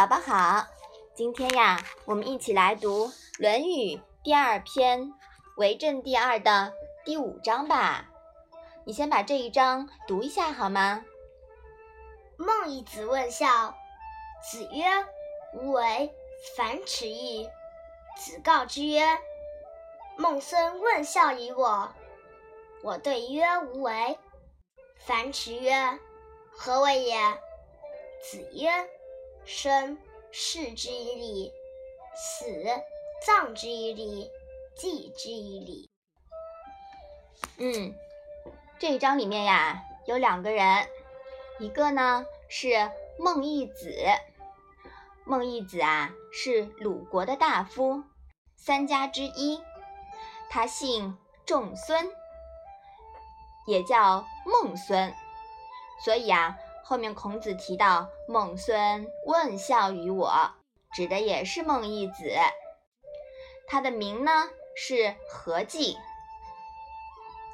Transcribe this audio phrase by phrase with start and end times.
[0.00, 0.66] 宝宝好，
[1.14, 3.08] 今天呀，我们一起来读
[3.38, 5.02] 《论语》第二篇
[5.58, 6.72] 《为政第二》的
[7.04, 8.06] 第五章吧。
[8.86, 11.04] 你先把这一章读一下好吗？
[12.38, 13.76] 孟懿子问孝，
[14.50, 14.86] 子曰
[15.52, 16.10] ：“无为，
[16.56, 17.46] 樊迟矣。”
[18.16, 19.18] 子告之曰
[20.16, 21.92] ：“孟孙问孝于我，
[22.82, 24.18] 我对曰：无为。”
[24.96, 25.98] 樊迟曰
[26.56, 27.18] ：“何为也？”
[28.24, 28.88] 子曰。
[29.44, 29.98] 生，
[30.30, 31.52] 视之以礼；
[32.14, 32.44] 死，
[33.26, 34.30] 葬之以礼；
[34.76, 35.90] 祭之以礼。
[37.58, 37.94] 嗯，
[38.78, 40.88] 这一章里面呀，有两个人，
[41.58, 43.94] 一个呢是孟懿子。
[45.24, 48.02] 孟懿子啊，是鲁国的大夫，
[48.56, 49.60] 三家之一。
[50.48, 52.10] 他姓仲孙，
[53.66, 55.14] 也叫孟孙，
[56.04, 56.56] 所以啊。
[56.90, 60.50] 后面孔子提到孟孙问孝于我，
[60.92, 62.32] 指的也是孟懿子。
[63.68, 65.96] 他的名呢是何忌。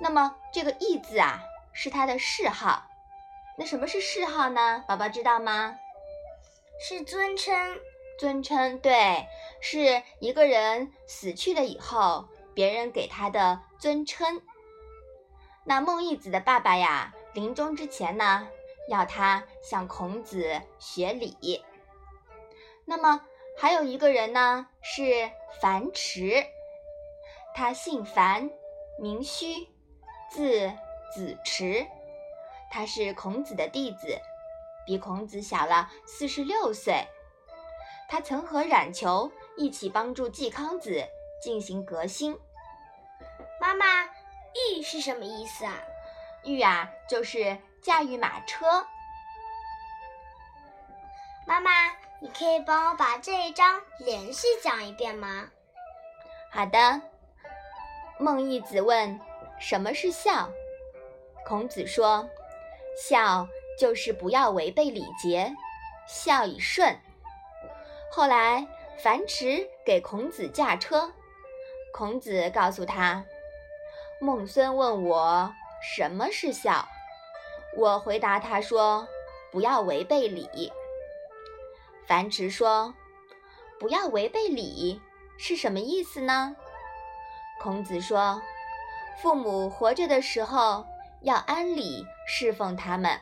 [0.00, 1.42] 那么这个义字啊
[1.74, 2.84] 是他的谥号。
[3.58, 4.82] 那什么是谥号呢？
[4.88, 5.76] 宝宝知道吗？
[6.80, 7.78] 是尊称。
[8.18, 9.26] 尊称对，
[9.60, 14.40] 是一个人死去了以后，别人给他的尊称。
[15.64, 18.48] 那孟懿子的爸爸呀，临终之前呢？
[18.88, 21.64] 要他向孔子学礼。
[22.84, 23.20] 那么
[23.58, 26.46] 还有一个人呢，是樊迟，
[27.54, 28.50] 他姓樊，
[29.00, 29.66] 名须，
[30.30, 30.72] 字
[31.12, 31.86] 子迟，
[32.70, 34.20] 他是孔子的弟子，
[34.86, 37.04] 比孔子小了四十六岁。
[38.08, 41.04] 他曾和冉求一起帮助季康子
[41.42, 42.38] 进行革新。
[43.60, 44.04] 妈妈，
[44.70, 45.82] 御是什么意思啊？
[46.44, 47.58] 御啊，就是。
[47.82, 48.84] 驾驭马车，
[51.46, 51.70] 妈妈，
[52.20, 55.48] 你可以帮我把这一章连续讲一遍吗？
[56.50, 57.00] 好的。
[58.18, 59.20] 孟懿子问
[59.60, 60.50] ：“什么是孝？”
[61.46, 62.28] 孔子说
[62.98, 63.46] ：“孝
[63.78, 65.54] 就是不要违背礼节，
[66.08, 66.98] 孝以顺。”
[68.10, 68.66] 后来
[68.98, 71.12] 樊迟给孔子驾车，
[71.92, 73.24] 孔子告诉他
[74.18, 75.54] ：“孟孙问我
[75.94, 76.88] 什么是孝。”
[77.76, 79.06] 我回答他说
[79.52, 80.72] ：“不要违背礼。”
[82.08, 82.94] 樊迟说
[83.78, 85.00] ：“不要违背礼
[85.36, 86.56] 是什么意思呢？”
[87.60, 88.40] 孔子说
[89.20, 90.86] ：“父母活着的时候
[91.22, 93.20] 要安礼侍奉他们，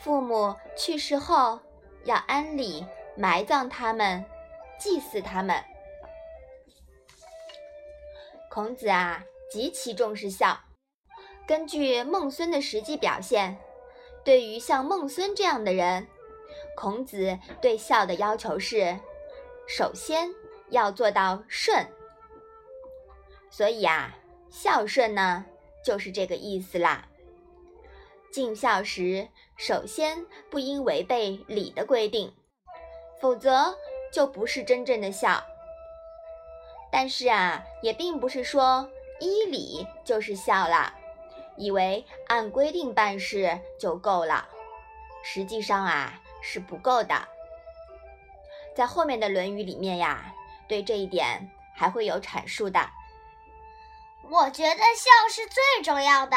[0.00, 1.60] 父母去世后
[2.04, 2.84] 要安礼
[3.16, 4.24] 埋葬他们，
[4.78, 5.62] 祭祀他们。”
[8.50, 10.58] 孔子啊，极其重视孝。
[11.46, 13.58] 根据孟孙的实际表现，
[14.24, 16.06] 对于像孟孙这样的人，
[16.74, 18.98] 孔子对孝的要求是：
[19.66, 20.34] 首先
[20.70, 21.86] 要做到顺。
[23.50, 24.16] 所以啊，
[24.50, 25.44] 孝顺呢，
[25.84, 27.08] 就是这个意思啦。
[28.32, 32.34] 尽孝时，首先不应违背礼的规定，
[33.20, 33.76] 否则
[34.10, 35.44] 就不是真正的孝。
[36.90, 38.88] 但是啊，也并不是说
[39.20, 40.94] 依礼就是孝了。
[41.56, 44.48] 以为按规定办事就够了，
[45.22, 47.28] 实际上啊是不够的。
[48.74, 50.34] 在后面的《论语》里面呀，
[50.68, 52.90] 对这一点还会有阐述的。
[54.30, 56.36] 我觉得孝是最重要的，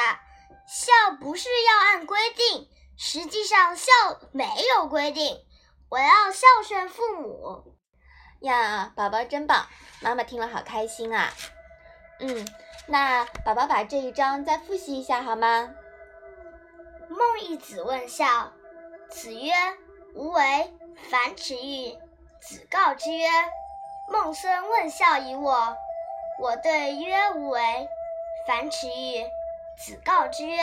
[0.67, 3.91] 孝不是要按规定，实际上孝
[4.31, 4.45] 没
[4.75, 5.43] 有规定。
[5.89, 7.75] 我要孝顺父母。
[8.41, 9.65] 呀，宝宝真棒，
[10.01, 11.33] 妈妈听了好开心啊。
[12.19, 12.47] 嗯。
[12.89, 15.75] 那宝宝把这一章再复习一下好吗？
[17.09, 18.53] 孟懿子问孝，
[19.09, 19.51] 子曰
[20.15, 20.73] ：“无为。”
[21.11, 21.91] 樊迟欲。
[22.39, 23.27] 子告之曰
[24.09, 25.75] ：“孟孙问孝于我，
[26.39, 27.89] 我对曰：无为。”
[28.47, 29.25] 樊迟欲。
[29.77, 30.57] 子告之曰：“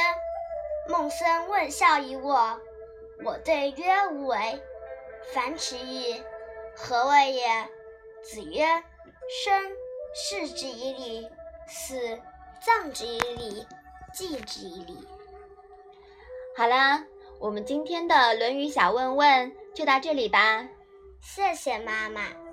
[0.88, 2.58] 孟孙问孝于我，
[3.22, 4.62] 我对曰：无为。”
[5.34, 6.22] 樊迟欲。
[6.74, 7.68] 何谓也？
[8.22, 8.64] 子曰
[9.44, 9.62] ：“生，
[10.14, 11.30] 视之以礼。”
[11.66, 12.20] 四
[12.60, 13.66] 葬之以礼，
[14.12, 15.06] 祭之以礼。
[16.56, 17.04] 好啦，
[17.40, 20.68] 我们今天的《论语》小问问就到这里吧。
[21.20, 22.43] 谢谢妈妈。